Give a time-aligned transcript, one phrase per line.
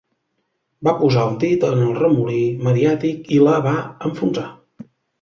[0.87, 2.39] Va posar un dit en el remolí
[2.71, 3.79] mediàtic i la va
[4.11, 4.53] enfonsar.